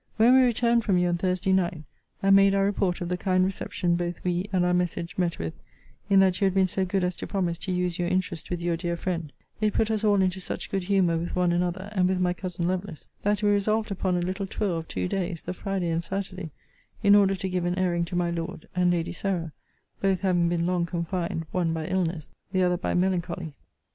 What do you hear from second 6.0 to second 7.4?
in that you had been so good as to